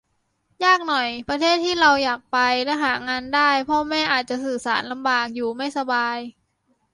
[0.63, 6.17] ยากหน่อย ประเทศที่เราอยากไปและหางานได้ พ่อแม่อาจจะสื่อสารลำบาก อยู่ไม่สบาย